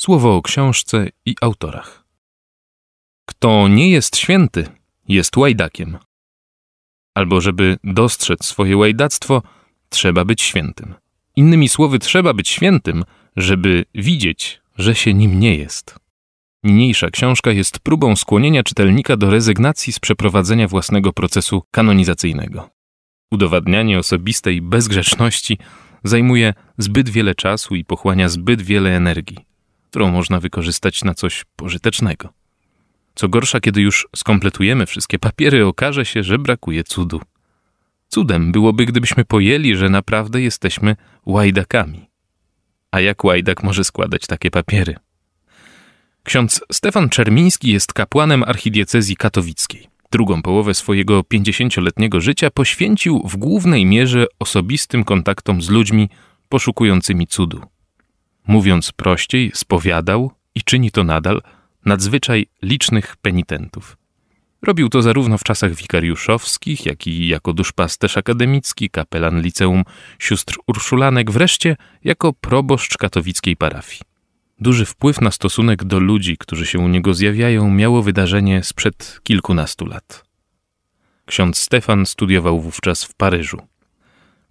Słowo 0.00 0.36
o 0.36 0.42
książce 0.42 1.08
i 1.26 1.34
autorach. 1.40 2.04
Kto 3.28 3.68
nie 3.68 3.90
jest 3.90 4.16
święty, 4.16 4.66
jest 5.08 5.36
łajdakiem. 5.36 5.98
Albo 7.14 7.40
żeby 7.40 7.78
dostrzec 7.84 8.44
swoje 8.44 8.76
łajdactwo, 8.76 9.42
trzeba 9.88 10.24
być 10.24 10.42
świętym. 10.42 10.94
Innymi 11.36 11.68
słowy, 11.68 11.98
trzeba 11.98 12.34
być 12.34 12.48
świętym, 12.48 13.04
żeby 13.36 13.84
widzieć, 13.94 14.60
że 14.78 14.94
się 14.94 15.14
nim 15.14 15.40
nie 15.40 15.54
jest. 15.54 15.98
Niniejsza 16.64 17.10
książka 17.10 17.50
jest 17.50 17.78
próbą 17.78 18.16
skłonienia 18.16 18.62
czytelnika 18.62 19.16
do 19.16 19.30
rezygnacji 19.30 19.92
z 19.92 20.00
przeprowadzenia 20.00 20.68
własnego 20.68 21.12
procesu 21.12 21.62
kanonizacyjnego. 21.70 22.70
Udowadnianie 23.30 23.98
osobistej 23.98 24.62
bezgrzeczności 24.62 25.58
zajmuje 26.04 26.54
zbyt 26.78 27.08
wiele 27.08 27.34
czasu 27.34 27.74
i 27.74 27.84
pochłania 27.84 28.28
zbyt 28.28 28.62
wiele 28.62 28.96
energii, 28.96 29.49
którą 29.90 30.10
można 30.10 30.40
wykorzystać 30.40 31.04
na 31.04 31.14
coś 31.14 31.44
pożytecznego. 31.56 32.28
Co 33.14 33.28
gorsza, 33.28 33.60
kiedy 33.60 33.80
już 33.80 34.08
skompletujemy 34.16 34.86
wszystkie 34.86 35.18
papiery, 35.18 35.66
okaże 35.66 36.04
się, 36.04 36.22
że 36.22 36.38
brakuje 36.38 36.84
cudu. 36.84 37.20
Cudem 38.08 38.52
byłoby, 38.52 38.86
gdybyśmy 38.86 39.24
pojęli, 39.24 39.76
że 39.76 39.88
naprawdę 39.88 40.40
jesteśmy 40.40 40.96
łajdakami. 41.26 42.10
A 42.90 43.00
jak 43.00 43.24
łajdak 43.24 43.62
może 43.62 43.84
składać 43.84 44.26
takie 44.26 44.50
papiery? 44.50 44.96
Ksiądz 46.22 46.60
Stefan 46.72 47.08
Czermiński 47.08 47.72
jest 47.72 47.92
kapłanem 47.92 48.42
archidiecezji 48.42 49.16
katowickiej. 49.16 49.86
Drugą 50.12 50.42
połowę 50.42 50.74
swojego 50.74 51.24
pięćdziesięcioletniego 51.24 52.20
życia 52.20 52.50
poświęcił 52.50 53.22
w 53.28 53.36
głównej 53.36 53.86
mierze 53.86 54.26
osobistym 54.38 55.04
kontaktom 55.04 55.62
z 55.62 55.68
ludźmi 55.68 56.08
poszukującymi 56.48 57.26
cudu. 57.26 57.62
Mówiąc 58.50 58.92
prościej, 58.92 59.50
spowiadał 59.54 60.30
i 60.54 60.62
czyni 60.62 60.90
to 60.90 61.04
nadal 61.04 61.42
nadzwyczaj 61.84 62.46
licznych 62.62 63.16
penitentów. 63.16 63.96
Robił 64.62 64.88
to 64.88 65.02
zarówno 65.02 65.38
w 65.38 65.44
czasach 65.44 65.74
wikariuszowskich, 65.74 66.86
jak 66.86 67.06
i 67.06 67.28
jako 67.28 67.52
duszpasterz 67.52 68.16
akademicki, 68.16 68.90
kapelan 68.90 69.42
liceum 69.42 69.84
sióstr 70.18 70.56
Urszulanek, 70.66 71.30
wreszcie 71.30 71.76
jako 72.04 72.32
proboszcz 72.32 72.96
katowickiej 72.96 73.56
parafii. 73.56 74.02
Duży 74.58 74.86
wpływ 74.86 75.20
na 75.20 75.30
stosunek 75.30 75.84
do 75.84 76.00
ludzi, 76.00 76.36
którzy 76.36 76.66
się 76.66 76.78
u 76.78 76.88
niego 76.88 77.14
zjawiają, 77.14 77.70
miało 77.70 78.02
wydarzenie 78.02 78.62
sprzed 78.64 79.20
kilkunastu 79.22 79.86
lat. 79.86 80.24
Ksiądz 81.26 81.58
Stefan 81.58 82.06
studiował 82.06 82.60
wówczas 82.60 83.04
w 83.04 83.14
Paryżu. 83.14 83.58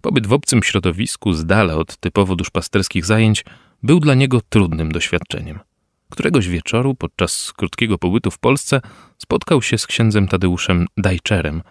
Pobyt 0.00 0.26
w 0.26 0.32
obcym 0.32 0.62
środowisku, 0.62 1.32
z 1.32 1.46
dala 1.46 1.74
od 1.74 1.96
typowo 1.96 2.36
duszpasterskich 2.36 3.04
zajęć, 3.04 3.44
był 3.82 4.00
dla 4.00 4.14
niego 4.14 4.40
trudnym 4.48 4.92
doświadczeniem. 4.92 5.58
Któregoś 6.10 6.48
wieczoru, 6.48 6.94
podczas 6.94 7.52
krótkiego 7.52 7.98
pobytu 7.98 8.30
w 8.30 8.38
Polsce, 8.38 8.80
spotkał 9.18 9.62
się 9.62 9.78
z 9.78 9.86
księdzem 9.86 10.28
Tadeuszem 10.28 10.86
Dajczerem, 10.96 11.62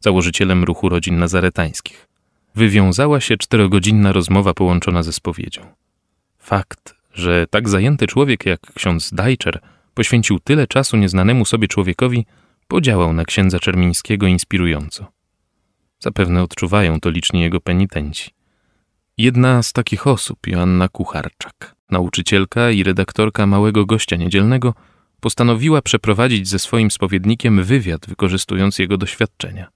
założycielem 0.00 0.64
ruchu 0.64 0.88
rodzin 0.88 1.18
nazaretańskich. 1.18 2.08
Wywiązała 2.54 3.20
się 3.20 3.36
czterogodzinna 3.36 4.12
rozmowa 4.12 4.54
połączona 4.54 5.02
ze 5.02 5.12
spowiedzią. 5.12 5.62
Fakt, 6.38 6.94
że 7.14 7.46
tak 7.50 7.68
zajęty 7.68 8.06
człowiek 8.06 8.46
jak 8.46 8.60
ksiądz 8.60 9.14
Dajczer 9.14 9.60
poświęcił 9.94 10.38
tyle 10.38 10.66
czasu 10.66 10.96
nieznanemu 10.96 11.44
sobie 11.44 11.68
człowiekowi, 11.68 12.26
podziałał 12.68 13.12
na 13.12 13.24
księdza 13.24 13.58
Czermińskiego 13.58 14.26
inspirująco. 14.26 15.06
Zapewne 15.98 16.42
odczuwają 16.42 17.00
to 17.00 17.10
liczni 17.10 17.40
jego 17.40 17.60
penitenci. 17.60 18.30
Jedna 19.18 19.62
z 19.62 19.72
takich 19.72 20.06
osób, 20.06 20.46
Joanna 20.46 20.88
Kucharczak, 20.88 21.74
nauczycielka 21.90 22.70
i 22.70 22.82
redaktorka 22.82 23.46
Małego 23.46 23.86
Gościa 23.86 24.16
Niedzielnego, 24.16 24.74
postanowiła 25.20 25.82
przeprowadzić 25.82 26.48
ze 26.48 26.58
swoim 26.58 26.90
spowiednikiem 26.90 27.64
wywiad, 27.64 28.06
wykorzystując 28.06 28.78
jego 28.78 28.96
doświadczenia. 28.96 29.68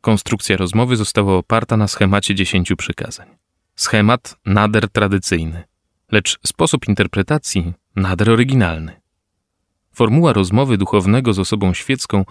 Konstrukcja 0.00 0.56
rozmowy 0.56 0.96
została 0.96 1.34
oparta 1.34 1.76
na 1.76 1.88
schemacie 1.88 2.34
dziesięciu 2.34 2.76
przykazań. 2.76 3.28
Schemat 3.76 4.36
nader 4.46 4.90
tradycyjny, 4.90 5.64
lecz 6.12 6.38
sposób 6.46 6.88
interpretacji 6.88 7.72
nader 7.96 8.30
oryginalny. 8.30 9.00
Formuła 9.94 10.32
rozmowy 10.32 10.78
duchownego 10.78 11.32
z 11.32 11.38
osobą 11.38 11.74
świecką 11.74 12.24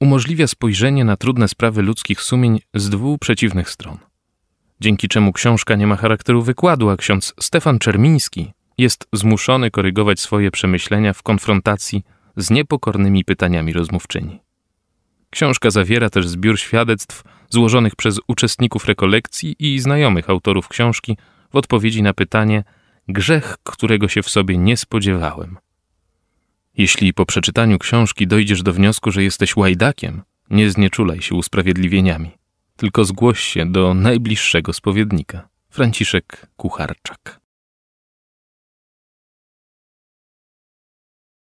umożliwia 0.00 0.46
spojrzenie 0.46 1.04
na 1.04 1.16
trudne 1.16 1.48
sprawy 1.48 1.82
ludzkich 1.82 2.20
sumień 2.20 2.60
z 2.74 2.90
dwóch 2.90 3.18
przeciwnych 3.20 3.70
stron. 3.70 4.11
Dzięki 4.82 5.08
czemu 5.08 5.32
książka 5.32 5.74
nie 5.74 5.86
ma 5.86 5.96
charakteru 5.96 6.42
wykładu, 6.42 6.90
a 6.90 6.96
ksiądz 6.96 7.34
Stefan 7.40 7.78
Czermiński 7.78 8.52
jest 8.78 9.08
zmuszony 9.12 9.70
korygować 9.70 10.20
swoje 10.20 10.50
przemyślenia 10.50 11.12
w 11.12 11.22
konfrontacji 11.22 12.04
z 12.36 12.50
niepokornymi 12.50 13.24
pytaniami 13.24 13.72
rozmówczyni. 13.72 14.40
Książka 15.30 15.70
zawiera 15.70 16.10
też 16.10 16.28
zbiór 16.28 16.60
świadectw 16.60 17.22
złożonych 17.50 17.96
przez 17.96 18.20
uczestników 18.26 18.86
rekolekcji 18.86 19.56
i 19.58 19.78
znajomych 19.78 20.30
autorów 20.30 20.68
książki 20.68 21.16
w 21.52 21.56
odpowiedzi 21.56 22.02
na 22.02 22.14
pytanie 22.14 22.64
grzech, 23.08 23.56
którego 23.62 24.08
się 24.08 24.22
w 24.22 24.30
sobie 24.30 24.58
nie 24.58 24.76
spodziewałem. 24.76 25.58
Jeśli 26.76 27.12
po 27.14 27.26
przeczytaniu 27.26 27.78
książki 27.78 28.26
dojdziesz 28.26 28.62
do 28.62 28.72
wniosku, 28.72 29.10
że 29.10 29.22
jesteś 29.22 29.56
łajdakiem, 29.56 30.22
nie 30.50 30.70
znieczulaj 30.70 31.22
się 31.22 31.34
usprawiedliwieniami, 31.34 32.41
tylko 32.82 33.04
zgłoś 33.04 33.40
się 33.40 33.66
do 33.66 33.94
najbliższego 33.94 34.72
spowiednika. 34.72 35.48
Franciszek 35.70 36.46
Kucharczak. 36.56 37.41